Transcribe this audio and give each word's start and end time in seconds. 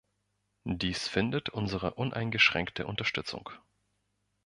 Dies 0.63 1.07
findet 1.07 1.49
unsere 1.49 1.93
uneingeschränkte 1.93 2.87
Unterstützung. 2.87 3.51